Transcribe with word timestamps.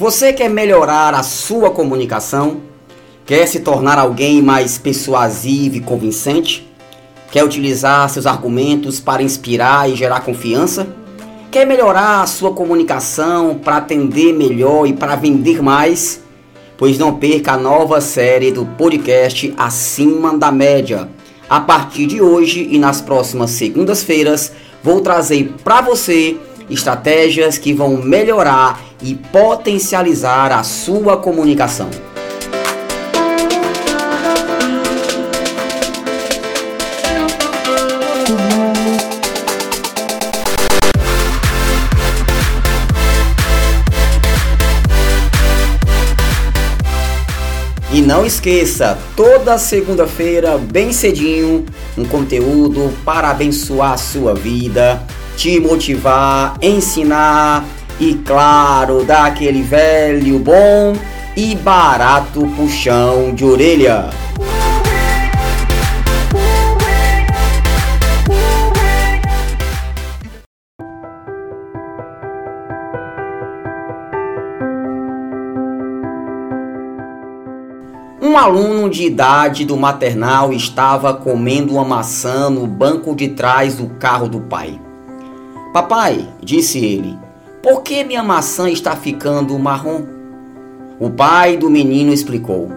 Você 0.00 0.32
quer 0.32 0.48
melhorar 0.48 1.12
a 1.12 1.22
sua 1.22 1.70
comunicação? 1.70 2.62
Quer 3.26 3.46
se 3.46 3.60
tornar 3.60 3.98
alguém 3.98 4.40
mais 4.40 4.78
persuasivo 4.78 5.76
e 5.76 5.80
convincente? 5.80 6.66
Quer 7.30 7.44
utilizar 7.44 8.08
seus 8.08 8.24
argumentos 8.24 8.98
para 8.98 9.22
inspirar 9.22 9.90
e 9.90 9.94
gerar 9.94 10.20
confiança? 10.20 10.88
Quer 11.50 11.66
melhorar 11.66 12.22
a 12.22 12.26
sua 12.26 12.50
comunicação 12.54 13.60
para 13.62 13.76
atender 13.76 14.32
melhor 14.32 14.86
e 14.86 14.94
para 14.94 15.16
vender 15.16 15.62
mais? 15.62 16.22
Pois 16.78 16.98
não 16.98 17.16
perca 17.16 17.52
a 17.52 17.58
nova 17.58 18.00
série 18.00 18.50
do 18.50 18.64
podcast 18.64 19.52
Acima 19.54 20.34
da 20.34 20.50
Média. 20.50 21.10
A 21.46 21.60
partir 21.60 22.06
de 22.06 22.22
hoje 22.22 22.66
e 22.70 22.78
nas 22.78 23.02
próximas 23.02 23.50
segundas-feiras, 23.50 24.50
vou 24.82 25.02
trazer 25.02 25.52
para 25.62 25.82
você 25.82 26.38
estratégias 26.70 27.58
que 27.58 27.72
vão 27.72 27.96
melhorar 27.96 28.80
e 29.02 29.14
potencializar 29.14 30.52
a 30.52 30.62
sua 30.62 31.16
comunicação. 31.16 31.90
E 47.92 48.00
não 48.00 48.24
esqueça, 48.24 48.96
toda 49.16 49.58
segunda-feira, 49.58 50.56
bem 50.56 50.92
cedinho, 50.92 51.66
um 51.98 52.04
conteúdo 52.04 52.92
para 53.04 53.30
abençoar 53.30 53.94
a 53.94 53.96
sua 53.96 54.32
vida, 54.32 55.02
te 55.36 55.60
motivar, 55.60 56.56
ensinar 56.60 57.64
e, 57.98 58.14
claro, 58.14 59.04
dar 59.04 59.26
aquele 59.26 59.62
velho 59.62 60.38
bom 60.38 60.94
e 61.36 61.54
barato 61.54 62.46
puxão 62.56 63.34
de 63.34 63.44
orelha. 63.44 64.10
Um 78.22 78.36
aluno 78.36 78.88
de 78.88 79.04
idade 79.04 79.64
do 79.64 79.76
maternal 79.76 80.52
estava 80.52 81.12
comendo 81.12 81.74
uma 81.74 81.84
maçã 81.84 82.48
no 82.48 82.66
banco 82.66 83.14
de 83.14 83.28
trás 83.28 83.76
do 83.76 83.88
carro 83.98 84.28
do 84.28 84.40
pai. 84.40 84.80
Papai, 85.72 86.28
disse 86.42 86.84
ele, 86.84 87.16
por 87.62 87.82
que 87.82 88.02
minha 88.02 88.22
maçã 88.22 88.70
está 88.70 88.96
ficando 88.96 89.58
marrom? 89.58 90.02
O 90.98 91.10
pai 91.10 91.58
do 91.58 91.68
menino 91.68 92.12
explicou: 92.12 92.70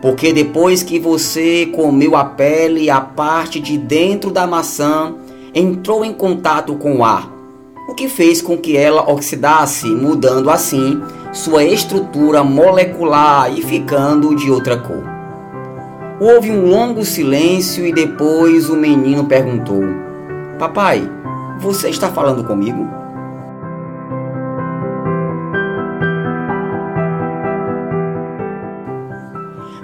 Porque 0.00 0.32
depois 0.32 0.82
que 0.82 0.98
você 0.98 1.66
comeu 1.66 2.16
a 2.16 2.24
pele, 2.24 2.88
a 2.88 3.02
parte 3.02 3.60
de 3.60 3.76
dentro 3.76 4.30
da 4.30 4.46
maçã 4.46 5.14
entrou 5.54 6.04
em 6.04 6.12
contato 6.12 6.74
com 6.74 6.96
o 6.96 7.04
ar, 7.04 7.30
o 7.88 7.94
que 7.94 8.08
fez 8.08 8.40
com 8.42 8.56
que 8.56 8.76
ela 8.76 9.10
oxidasse, 9.10 9.86
mudando 9.86 10.50
assim 10.50 11.00
sua 11.32 11.62
estrutura 11.64 12.42
molecular 12.42 13.52
e 13.52 13.60
ficando 13.60 14.34
de 14.34 14.50
outra 14.50 14.78
cor. 14.78 15.04
Houve 16.18 16.50
um 16.50 16.66
longo 16.66 17.04
silêncio 17.04 17.86
e 17.86 17.92
depois 17.92 18.70
o 18.70 18.76
menino 18.76 19.24
perguntou: 19.24 19.82
Papai, 20.58 21.06
você 21.58 21.88
está 21.88 22.08
falando 22.08 22.44
comigo? 22.44 22.86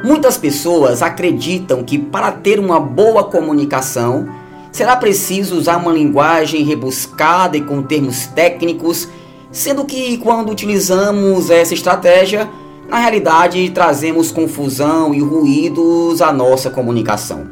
Muitas 0.02 0.36
pessoas 0.36 1.02
acreditam 1.02 1.84
que 1.84 1.98
para 1.98 2.32
ter 2.32 2.58
uma 2.58 2.80
boa 2.80 3.24
comunicação 3.24 4.28
será 4.72 4.96
preciso 4.96 5.56
usar 5.56 5.76
uma 5.76 5.92
linguagem 5.92 6.64
rebuscada 6.64 7.56
e 7.56 7.60
com 7.60 7.82
termos 7.82 8.26
técnicos, 8.26 9.08
sendo 9.52 9.84
que 9.84 10.16
quando 10.18 10.50
utilizamos 10.50 11.50
essa 11.50 11.74
estratégia, 11.74 12.48
na 12.88 12.98
realidade 12.98 13.70
trazemos 13.70 14.32
confusão 14.32 15.14
e 15.14 15.20
ruídos 15.20 16.20
à 16.20 16.32
nossa 16.32 16.70
comunicação. 16.70 17.46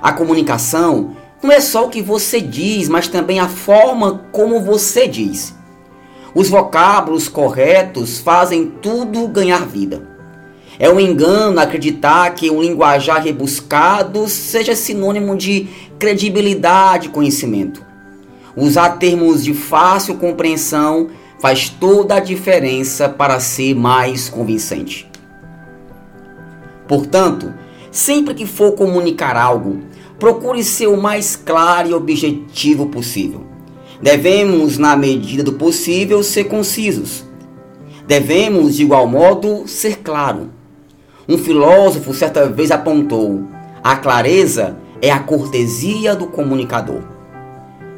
A 0.00 0.12
comunicação 0.12 1.16
não 1.44 1.52
é 1.52 1.60
só 1.60 1.84
o 1.84 1.90
que 1.90 2.00
você 2.00 2.40
diz, 2.40 2.88
mas 2.88 3.06
também 3.06 3.38
a 3.38 3.48
forma 3.48 4.24
como 4.32 4.62
você 4.62 5.06
diz. 5.06 5.54
Os 6.34 6.48
vocábulos 6.48 7.28
corretos 7.28 8.18
fazem 8.18 8.66
tudo 8.80 9.28
ganhar 9.28 9.66
vida. 9.66 10.02
É 10.78 10.88
um 10.88 10.98
engano 10.98 11.60
acreditar 11.60 12.30
que 12.30 12.50
um 12.50 12.62
linguajar 12.62 13.22
rebuscado 13.22 14.26
seja 14.26 14.74
sinônimo 14.74 15.36
de 15.36 15.68
credibilidade 15.98 17.08
e 17.08 17.10
conhecimento. 17.10 17.84
Usar 18.56 18.96
termos 18.98 19.44
de 19.44 19.52
fácil 19.52 20.16
compreensão 20.16 21.10
faz 21.38 21.68
toda 21.68 22.14
a 22.14 22.20
diferença 22.20 23.06
para 23.06 23.38
ser 23.38 23.74
mais 23.74 24.30
convincente. 24.30 25.10
Portanto, 26.88 27.52
sempre 27.90 28.34
que 28.34 28.46
for 28.46 28.72
comunicar 28.72 29.36
algo, 29.36 29.82
procure 30.18 30.62
ser 30.62 30.86
o 30.86 30.96
mais 30.96 31.36
claro 31.36 31.88
e 31.88 31.94
objetivo 31.94 32.86
possível. 32.86 33.42
Devemos, 34.00 34.78
na 34.78 34.96
medida 34.96 35.42
do 35.42 35.54
possível, 35.54 36.22
ser 36.22 36.44
concisos. 36.44 37.24
Devemos, 38.06 38.76
de 38.76 38.82
igual 38.82 39.06
modo, 39.06 39.66
ser 39.66 40.00
claro 40.00 40.50
um 41.26 41.38
filósofo 41.38 42.12
certa 42.12 42.46
vez 42.48 42.70
apontou: 42.70 43.44
a 43.82 43.96
clareza 43.96 44.76
é 45.00 45.10
a 45.10 45.18
cortesia 45.18 46.14
do 46.14 46.26
comunicador. 46.26 47.00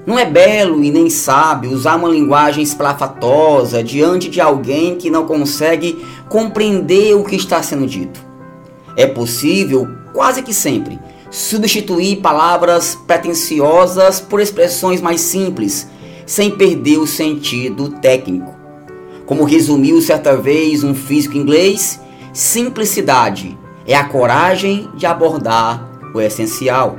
Não 0.06 0.16
é 0.16 0.24
belo 0.24 0.84
e 0.84 0.90
nem 0.92 1.10
sábio 1.10 1.72
usar 1.72 1.96
uma 1.96 2.08
linguagem 2.08 2.62
esplafatosa 2.62 3.82
diante 3.82 4.28
de 4.28 4.40
alguém 4.40 4.96
que 4.96 5.10
não 5.10 5.26
consegue 5.26 6.04
compreender 6.28 7.14
o 7.14 7.24
que 7.24 7.34
está 7.34 7.60
sendo 7.60 7.86
dito. 7.88 8.24
É 8.96 9.08
possível, 9.08 9.88
quase 10.12 10.42
que 10.42 10.54
sempre, 10.54 10.96
substituir 11.36 12.16
palavras 12.22 12.94
pretensiosas 13.06 14.20
por 14.22 14.40
expressões 14.40 15.02
mais 15.02 15.20
simples, 15.20 15.86
sem 16.24 16.50
perder 16.50 16.96
o 16.96 17.06
sentido 17.06 17.90
técnico. 18.00 18.56
Como 19.26 19.44
resumiu 19.44 20.00
certa 20.00 20.34
vez 20.34 20.82
um 20.82 20.94
físico 20.94 21.36
inglês, 21.36 22.00
Simplicidade 22.32 23.56
é 23.86 23.94
a 23.94 24.04
coragem 24.04 24.88
de 24.96 25.04
abordar 25.04 26.00
o 26.14 26.20
essencial. 26.22 26.96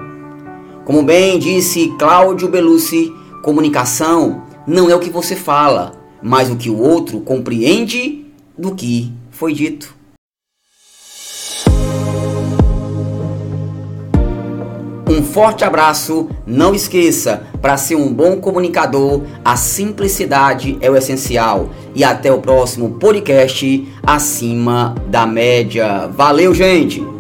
Como 0.86 1.02
bem 1.02 1.40
disse 1.40 1.92
Cláudio 1.98 2.48
Belucci, 2.48 3.12
comunicação 3.42 4.44
não 4.68 4.88
é 4.88 4.96
o 4.96 5.00
que 5.00 5.10
você 5.10 5.36
fala, 5.36 5.94
mas 6.22 6.48
o 6.52 6.56
que 6.56 6.70
o 6.70 6.78
outro 6.78 7.22
compreende 7.22 8.24
do 8.56 8.76
que 8.76 9.12
foi 9.32 9.52
dito. 9.54 9.97
Forte 15.38 15.64
abraço, 15.64 16.28
não 16.48 16.74
esqueça, 16.74 17.44
para 17.62 17.78
ser 17.78 17.96
um 17.96 18.12
bom 18.12 18.38
comunicador, 18.38 19.22
a 19.46 19.56
simplicidade 19.56 20.80
é 20.82 20.90
o 20.90 20.96
essencial. 20.96 21.70
E 21.94 22.04
até 22.04 22.32
o 22.34 22.42
próximo 22.42 22.98
podcast 23.00 23.88
Acima 24.02 24.96
da 25.08 25.28
Média. 25.28 26.08
Valeu, 26.08 26.56
gente! 26.56 27.17